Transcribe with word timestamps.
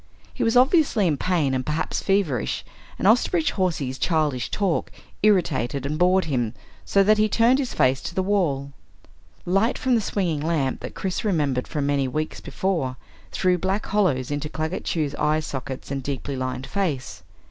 He 0.33 0.43
was 0.43 0.57
obviously 0.57 1.05
in 1.05 1.15
pain 1.15 1.53
and 1.53 1.63
perhaps 1.63 2.01
feverish, 2.01 2.65
and 2.97 3.07
Osterbridge 3.07 3.51
Hawsey's 3.51 3.99
childish 3.99 4.49
talk 4.49 4.91
irritated 5.21 5.85
and 5.85 5.99
bored 5.99 6.25
him 6.25 6.55
so 6.83 7.03
that 7.03 7.19
he 7.19 7.29
turned 7.29 7.59
his 7.59 7.75
face 7.75 8.01
to 8.01 8.15
the 8.15 8.23
wall. 8.23 8.73
Light 9.45 9.77
from 9.77 9.93
the 9.93 10.01
swinging 10.01 10.41
lamp 10.41 10.79
that 10.79 10.95
Chris 10.95 11.23
remembered 11.23 11.67
from 11.67 11.85
many 11.85 12.07
weeks 12.07 12.41
before 12.41 12.97
threw 13.31 13.59
black 13.59 13.85
hollows 13.85 14.31
into 14.31 14.49
Claggett 14.49 14.85
Chew's 14.85 15.13
eye 15.19 15.39
sockets 15.39 15.91
and 15.91 16.01
deeply 16.01 16.35
lined 16.35 16.65
face. 16.65 17.21